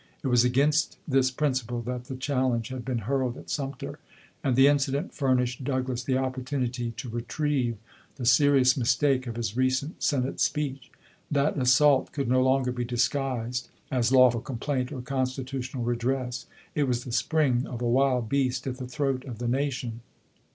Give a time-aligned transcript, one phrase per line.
[0.23, 3.99] It was against this prin ciple that the challenge had been hurled at Sumter,
[4.43, 7.77] and the incident furnished Douglas the opportunity to retrieve
[8.15, 10.89] the serious mistake of his recent Senate speech.
[11.29, 17.03] That assault could no longer be disguised as lawful complaint or constitutional redress— it was
[17.03, 20.01] the spring of a wild beast at the throat of the nation.